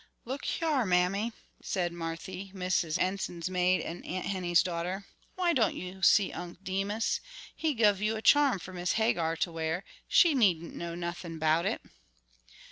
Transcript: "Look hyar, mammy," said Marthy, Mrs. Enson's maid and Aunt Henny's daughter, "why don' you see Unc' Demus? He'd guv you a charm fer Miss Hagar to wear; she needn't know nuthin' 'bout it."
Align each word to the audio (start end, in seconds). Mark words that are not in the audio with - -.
"Look 0.25 0.45
hyar, 0.45 0.83
mammy," 0.83 1.31
said 1.61 1.93
Marthy, 1.93 2.51
Mrs. 2.55 2.97
Enson's 2.97 3.51
maid 3.51 3.81
and 3.81 4.03
Aunt 4.03 4.25
Henny's 4.25 4.63
daughter, 4.63 5.05
"why 5.35 5.53
don' 5.53 5.75
you 5.77 6.01
see 6.01 6.31
Unc' 6.31 6.63
Demus? 6.63 7.19
He'd 7.55 7.77
guv 7.77 7.99
you 8.01 8.15
a 8.15 8.21
charm 8.23 8.57
fer 8.57 8.73
Miss 8.73 8.93
Hagar 8.93 9.35
to 9.35 9.51
wear; 9.51 9.83
she 10.07 10.33
needn't 10.33 10.73
know 10.73 10.95
nuthin' 10.95 11.37
'bout 11.37 11.67
it." 11.67 11.83